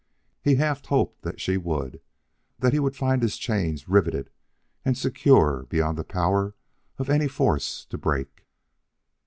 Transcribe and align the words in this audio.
He 0.41 0.55
half 0.55 0.83
hoped 0.85 1.21
that 1.21 1.39
she 1.39 1.57
would; 1.57 2.01
that 2.57 2.73
he 2.73 2.79
would 2.79 2.95
find 2.95 3.21
his 3.21 3.37
chains 3.37 3.87
riveted 3.87 4.31
and 4.83 4.97
secure 4.97 5.67
beyond 5.69 5.95
the 5.95 6.03
power 6.03 6.55
of 6.97 7.07
any 7.07 7.27
force 7.27 7.85
to 7.85 7.99
break. 7.99 8.43